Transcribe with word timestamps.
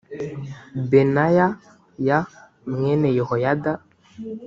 benaya 0.89 1.47
y 2.07 2.09
mwene 2.71 3.07
yehoyada 3.17 3.71